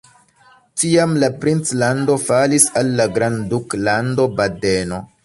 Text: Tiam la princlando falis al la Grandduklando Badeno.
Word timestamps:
Tiam 0.83 1.11
la 1.23 1.27
princlando 1.43 2.15
falis 2.23 2.65
al 2.83 2.89
la 3.01 3.07
Grandduklando 3.19 4.27
Badeno. 4.41 5.03